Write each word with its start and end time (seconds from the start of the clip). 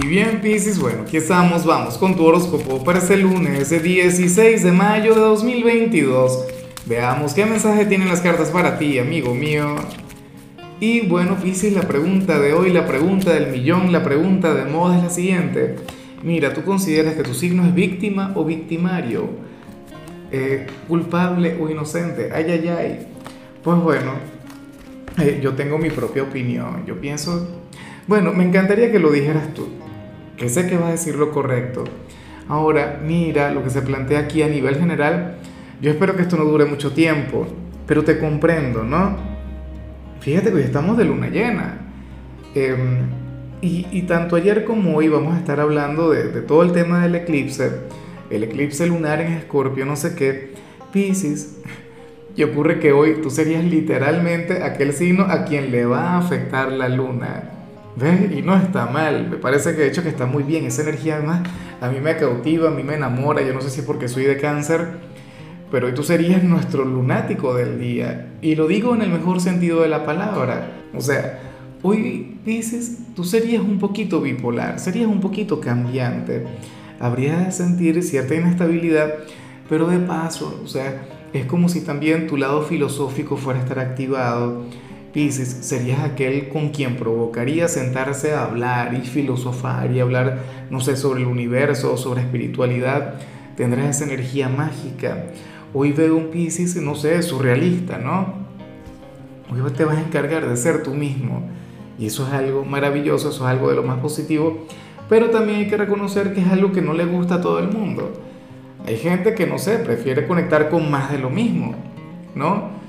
Y 0.00 0.06
bien, 0.06 0.40
Piscis, 0.40 0.78
bueno, 0.78 1.02
aquí 1.02 1.18
estamos, 1.18 1.66
vamos 1.66 1.98
con 1.98 2.16
tu 2.16 2.24
horóscopo 2.24 2.82
para 2.82 2.98
este 2.98 3.18
lunes, 3.18 3.68
16 3.68 4.62
de 4.62 4.72
mayo 4.72 5.14
de 5.14 5.20
2022. 5.20 6.46
Veamos 6.86 7.34
qué 7.34 7.44
mensaje 7.44 7.84
tienen 7.84 8.08
las 8.08 8.22
cartas 8.22 8.48
para 8.48 8.78
ti, 8.78 8.98
amigo 8.98 9.34
mío. 9.34 9.76
Y 10.80 11.06
bueno, 11.06 11.36
Piscis, 11.36 11.74
la 11.74 11.82
pregunta 11.82 12.38
de 12.38 12.54
hoy, 12.54 12.72
la 12.72 12.86
pregunta 12.86 13.34
del 13.34 13.52
millón, 13.52 13.92
la 13.92 14.02
pregunta 14.02 14.54
de 14.54 14.64
moda 14.64 14.96
es 14.96 15.02
la 15.02 15.10
siguiente. 15.10 15.76
Mira, 16.22 16.54
¿tú 16.54 16.62
consideras 16.62 17.14
que 17.14 17.22
tu 17.22 17.34
signo 17.34 17.66
es 17.66 17.74
víctima 17.74 18.32
o 18.34 18.46
victimario? 18.46 19.28
Eh, 20.30 20.68
¿Culpable 20.88 21.58
o 21.60 21.68
inocente? 21.68 22.30
Ay, 22.34 22.46
ay, 22.48 22.68
ay. 22.68 23.06
Pues 23.62 23.78
bueno, 23.78 24.12
eh, 25.18 25.38
yo 25.42 25.52
tengo 25.52 25.76
mi 25.76 25.90
propia 25.90 26.22
opinión. 26.22 26.86
Yo 26.86 26.98
pienso, 26.98 27.46
bueno, 28.06 28.32
me 28.32 28.42
encantaría 28.42 28.90
que 28.90 28.98
lo 28.98 29.12
dijeras 29.12 29.52
tú 29.52 29.81
que 30.42 30.48
sé 30.48 30.66
que 30.66 30.76
va 30.76 30.88
a 30.88 30.90
decir 30.90 31.14
lo 31.14 31.30
correcto. 31.30 31.84
Ahora, 32.48 33.00
mira 33.00 33.54
lo 33.54 33.62
que 33.62 33.70
se 33.70 33.80
plantea 33.80 34.18
aquí 34.18 34.42
a 34.42 34.48
nivel 34.48 34.74
general. 34.74 35.36
Yo 35.80 35.92
espero 35.92 36.16
que 36.16 36.22
esto 36.22 36.36
no 36.36 36.44
dure 36.44 36.64
mucho 36.64 36.92
tiempo, 36.92 37.46
pero 37.86 38.02
te 38.02 38.18
comprendo, 38.18 38.82
¿no? 38.82 39.16
Fíjate 40.18 40.50
que 40.50 40.56
hoy 40.56 40.62
estamos 40.62 40.98
de 40.98 41.04
luna 41.04 41.28
llena. 41.28 41.78
Em, 42.56 43.08
y, 43.60 44.02
tanto 44.02 44.34
ayer 44.34 44.64
como 44.64 44.96
hoy 44.96 45.06
vamos 45.06 45.36
a 45.36 45.38
estar 45.38 45.60
hablando 45.60 46.10
de, 46.10 46.24
de, 46.32 46.40
todo 46.40 46.64
el 46.64 46.72
tema 46.72 47.04
del 47.04 47.14
eclipse, 47.14 47.70
el 48.28 48.42
eclipse 48.42 48.84
lunar 48.88 49.20
en 49.20 49.34
Escorpio, 49.34 49.86
no 49.86 49.94
sé 49.94 50.16
qué, 50.16 50.54
Pisces. 50.92 51.58
Y 52.34 52.44
ocurre 52.44 52.80
que 52.80 52.92
hoy 52.92 53.20
tú 53.22 53.28
serías 53.28 53.62
literalmente 53.62 54.62
aquel 54.62 54.94
signo 54.94 55.24
a 55.24 55.44
quien 55.44 55.70
le 55.70 55.84
va 55.84 56.14
a 56.14 56.18
afectar 56.18 56.72
la 56.72 56.88
luna. 56.88 57.61
¿Ves? 57.96 58.32
Y 58.32 58.42
no 58.42 58.56
está 58.56 58.86
mal, 58.86 59.28
me 59.28 59.36
parece 59.36 59.72
que 59.72 59.82
de 59.82 59.88
hecho 59.88 60.02
que 60.02 60.08
está 60.08 60.26
muy 60.26 60.42
bien, 60.42 60.64
esa 60.64 60.82
energía. 60.82 61.16
Además 61.16 61.42
a 61.80 61.88
mí 61.90 62.00
me 62.00 62.16
cautiva, 62.16 62.68
a 62.68 62.70
mí 62.70 62.82
me 62.82 62.94
enamora, 62.94 63.42
yo 63.42 63.52
no 63.52 63.60
sé 63.60 63.68
si 63.68 63.80
es 63.80 63.86
porque 63.86 64.08
soy 64.08 64.24
de 64.24 64.38
cáncer, 64.38 64.98
pero 65.70 65.88
hoy 65.88 65.94
tú 65.94 66.02
serías 66.02 66.44
nuestro 66.44 66.84
lunático 66.84 67.54
del 67.54 67.80
día, 67.80 68.34
y 68.40 68.54
lo 68.54 68.66
digo 68.66 68.94
en 68.94 69.02
el 69.02 69.10
mejor 69.10 69.40
sentido 69.40 69.82
de 69.82 69.88
la 69.88 70.04
palabra, 70.04 70.70
o 70.94 71.00
sea, 71.00 71.40
hoy 71.82 72.38
dices, 72.44 72.98
tú 73.16 73.24
serías 73.24 73.62
un 73.62 73.78
poquito 73.78 74.20
bipolar, 74.20 74.78
serías 74.78 75.08
un 75.08 75.20
poquito 75.20 75.60
cambiante, 75.60 76.46
habrías 77.00 77.46
de 77.46 77.52
sentir 77.52 78.02
cierta 78.02 78.34
inestabilidad, 78.34 79.14
pero 79.68 79.88
de 79.88 79.98
paso, 79.98 80.60
o 80.62 80.68
sea, 80.68 81.04
es 81.32 81.46
como 81.46 81.68
si 81.68 81.80
también 81.80 82.26
tu 82.26 82.36
lado 82.36 82.62
filosófico 82.62 83.36
fuera 83.36 83.58
a 83.58 83.62
estar 83.62 83.78
activado, 83.78 84.64
Pisces, 85.12 85.58
serías 85.60 86.00
aquel 86.00 86.48
con 86.48 86.70
quien 86.70 86.96
provocaría 86.96 87.68
sentarse 87.68 88.32
a 88.32 88.44
hablar 88.44 88.94
y 88.94 89.06
filosofar 89.06 89.92
y 89.92 90.00
hablar, 90.00 90.38
no 90.70 90.80
sé, 90.80 90.96
sobre 90.96 91.20
el 91.20 91.26
universo, 91.26 91.98
sobre 91.98 92.22
espiritualidad. 92.22 93.14
Tendrás 93.56 93.96
esa 93.96 94.04
energía 94.04 94.48
mágica. 94.48 95.26
Hoy 95.74 95.92
veo 95.92 96.16
un 96.16 96.30
Pisces, 96.30 96.76
no 96.76 96.94
sé, 96.94 97.22
surrealista, 97.22 97.98
¿no? 97.98 98.42
Hoy 99.50 99.70
te 99.72 99.84
vas 99.84 99.98
a 99.98 100.00
encargar 100.00 100.48
de 100.48 100.56
ser 100.56 100.82
tú 100.82 100.94
mismo. 100.94 101.46
Y 101.98 102.06
eso 102.06 102.26
es 102.26 102.32
algo 102.32 102.64
maravilloso, 102.64 103.28
eso 103.28 103.44
es 103.44 103.50
algo 103.50 103.68
de 103.68 103.76
lo 103.76 103.82
más 103.82 103.98
positivo. 103.98 104.66
Pero 105.10 105.28
también 105.28 105.58
hay 105.58 105.68
que 105.68 105.76
reconocer 105.76 106.32
que 106.32 106.40
es 106.40 106.48
algo 106.48 106.72
que 106.72 106.80
no 106.80 106.94
le 106.94 107.04
gusta 107.04 107.34
a 107.34 107.40
todo 107.42 107.58
el 107.58 107.68
mundo. 107.68 108.12
Hay 108.86 108.96
gente 108.96 109.34
que, 109.34 109.46
no 109.46 109.58
sé, 109.58 109.76
prefiere 109.76 110.26
conectar 110.26 110.70
con 110.70 110.90
más 110.90 111.12
de 111.12 111.18
lo 111.18 111.28
mismo, 111.28 111.74
¿no? 112.34 112.81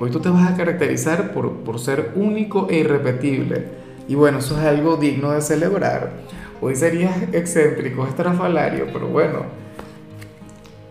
Hoy 0.00 0.10
tú 0.10 0.20
te 0.20 0.28
vas 0.28 0.48
a 0.48 0.56
caracterizar 0.56 1.32
por, 1.32 1.52
por 1.58 1.80
ser 1.80 2.12
único 2.14 2.68
e 2.70 2.78
irrepetible. 2.78 3.64
Y 4.06 4.14
bueno, 4.14 4.38
eso 4.38 4.56
es 4.58 4.64
algo 4.64 4.96
digno 4.96 5.32
de 5.32 5.40
celebrar. 5.40 6.12
Hoy 6.60 6.76
serías 6.76 7.16
excéntrico, 7.32 8.06
estrafalario, 8.06 8.86
pero 8.92 9.08
bueno. 9.08 9.42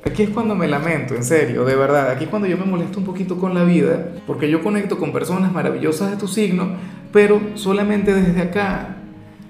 Aquí 0.06 0.24
es 0.24 0.30
cuando 0.30 0.56
me 0.56 0.68
lamento, 0.68 1.16
en 1.16 1.24
serio, 1.24 1.64
de 1.64 1.76
verdad. 1.76 2.12
Aquí 2.12 2.26
es 2.26 2.30
cuando 2.30 2.48
yo 2.48 2.58
me 2.58 2.66
molesto 2.66 3.00
un 3.00 3.06
poquito 3.06 3.38
con 3.38 3.54
la 3.54 3.64
vida, 3.64 4.10
porque 4.26 4.50
yo 4.50 4.62
conecto 4.62 4.98
con 4.98 5.14
personas 5.14 5.54
maravillosas 5.54 6.12
de 6.12 6.18
tu 6.18 6.28
signo, 6.28 6.72
pero 7.14 7.40
solamente 7.56 8.14
desde 8.14 8.42
acá. 8.42 8.98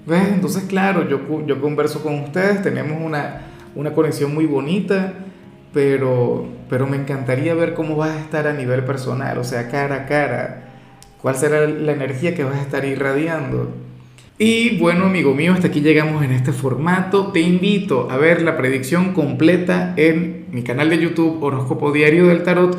¿Ves? 0.05 0.29
Entonces, 0.33 0.63
claro, 0.63 1.07
yo, 1.09 1.45
yo 1.45 1.59
converso 1.59 2.01
con 2.01 2.19
ustedes, 2.19 2.61
tenemos 2.61 3.01
una, 3.03 3.41
una 3.75 3.93
conexión 3.93 4.33
muy 4.33 4.45
bonita 4.45 5.13
pero, 5.73 6.45
pero 6.69 6.87
me 6.87 6.97
encantaría 6.97 7.53
ver 7.53 7.73
cómo 7.73 7.95
vas 7.95 8.11
a 8.11 8.19
estar 8.19 8.47
a 8.47 8.53
nivel 8.53 8.83
personal, 8.83 9.37
o 9.37 9.43
sea, 9.43 9.69
cara 9.69 9.95
a 9.95 10.05
cara. 10.05 10.63
¿Cuál 11.21 11.35
será 11.35 11.67
la 11.67 11.93
energía 11.93 12.35
que 12.35 12.43
vas 12.43 12.55
a 12.55 12.61
estar 12.61 12.85
irradiando? 12.85 13.71
Y 14.39 14.77
bueno, 14.77 15.05
amigo 15.05 15.33
mío, 15.33 15.53
hasta 15.53 15.67
aquí 15.67 15.81
llegamos 15.81 16.23
en 16.23 16.31
este 16.31 16.51
formato. 16.51 17.31
Te 17.31 17.39
invito 17.39 18.07
a 18.11 18.17
ver 18.17 18.43
la 18.43 18.55
predicción 18.55 19.13
completa 19.13 19.95
en 19.97 20.45
mi 20.51 20.61
canal 20.61 20.91
de 20.91 20.99
YouTube 20.99 21.41
Horóscopo 21.41 21.91
Diario 21.91 22.27
del 22.27 22.43
Tarot 22.43 22.77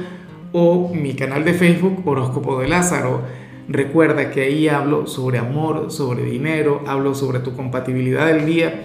o 0.52 0.94
mi 0.94 1.14
canal 1.14 1.44
de 1.44 1.54
Facebook 1.54 2.06
Horóscopo 2.06 2.60
de 2.60 2.68
Lázaro. 2.68 3.22
Recuerda 3.68 4.30
que 4.30 4.42
ahí 4.42 4.68
hablo 4.68 5.08
sobre 5.08 5.38
amor, 5.38 5.90
sobre 5.90 6.22
dinero, 6.22 6.82
hablo 6.86 7.14
sobre 7.14 7.40
tu 7.40 7.54
compatibilidad 7.56 8.28
del 8.28 8.46
día 8.46 8.84